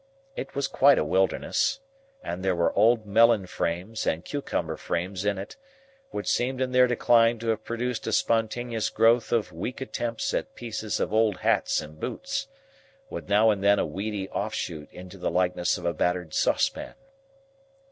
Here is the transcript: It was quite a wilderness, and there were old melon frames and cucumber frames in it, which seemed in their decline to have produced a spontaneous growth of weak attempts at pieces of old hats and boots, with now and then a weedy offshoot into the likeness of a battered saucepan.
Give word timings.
It 0.35 0.55
was 0.55 0.67
quite 0.67 0.97
a 0.97 1.05
wilderness, 1.05 1.79
and 2.23 2.43
there 2.43 2.55
were 2.55 2.73
old 2.73 3.05
melon 3.05 3.45
frames 3.45 4.07
and 4.07 4.25
cucumber 4.25 4.75
frames 4.75 5.25
in 5.25 5.37
it, 5.37 5.57
which 6.09 6.27
seemed 6.27 6.59
in 6.59 6.71
their 6.71 6.87
decline 6.87 7.37
to 7.37 7.49
have 7.49 7.63
produced 7.63 8.07
a 8.07 8.11
spontaneous 8.11 8.89
growth 8.89 9.31
of 9.31 9.51
weak 9.51 9.79
attempts 9.79 10.33
at 10.33 10.55
pieces 10.55 10.99
of 10.99 11.13
old 11.13 11.41
hats 11.41 11.81
and 11.81 11.99
boots, 11.99 12.47
with 13.11 13.29
now 13.29 13.51
and 13.51 13.63
then 13.63 13.77
a 13.77 13.85
weedy 13.85 14.27
offshoot 14.29 14.91
into 14.91 15.19
the 15.19 15.29
likeness 15.29 15.77
of 15.77 15.85
a 15.85 15.93
battered 15.93 16.33
saucepan. 16.33 16.95